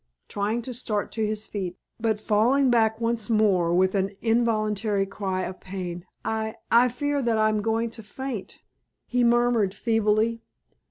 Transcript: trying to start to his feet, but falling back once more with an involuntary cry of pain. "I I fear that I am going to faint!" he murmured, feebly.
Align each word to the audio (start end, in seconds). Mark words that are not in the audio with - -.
trying 0.27 0.63
to 0.63 0.73
start 0.73 1.11
to 1.11 1.23
his 1.27 1.45
feet, 1.45 1.77
but 1.99 2.19
falling 2.19 2.71
back 2.71 2.99
once 2.99 3.29
more 3.29 3.71
with 3.71 3.93
an 3.93 4.09
involuntary 4.19 5.05
cry 5.05 5.43
of 5.43 5.59
pain. 5.59 6.03
"I 6.25 6.55
I 6.71 6.89
fear 6.89 7.21
that 7.21 7.37
I 7.37 7.49
am 7.49 7.61
going 7.61 7.91
to 7.91 8.01
faint!" 8.01 8.63
he 9.05 9.23
murmured, 9.23 9.75
feebly. 9.75 10.41